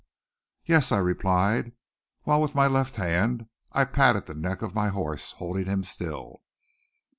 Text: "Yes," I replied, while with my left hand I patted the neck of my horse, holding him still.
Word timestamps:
"Yes," 0.65 0.91
I 0.91 0.97
replied, 0.97 1.73
while 2.23 2.41
with 2.41 2.55
my 2.55 2.65
left 2.65 2.95
hand 2.95 3.45
I 3.71 3.85
patted 3.85 4.25
the 4.25 4.33
neck 4.33 4.63
of 4.63 4.73
my 4.73 4.87
horse, 4.89 5.33
holding 5.33 5.67
him 5.67 5.83
still. 5.83 6.41